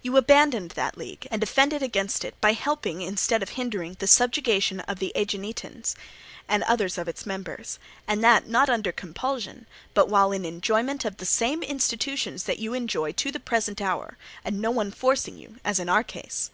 [0.00, 4.80] You abandoned that league, and offended against it by helping instead of hindering the subjugation
[4.80, 5.94] of the Aeginetans
[6.48, 7.78] and others of its members,
[8.08, 12.72] and that not under compulsion, but while in enjoyment of the same institutions that you
[12.72, 14.16] enjoy to the present hour,
[14.46, 16.50] and no one forcing you as in our case.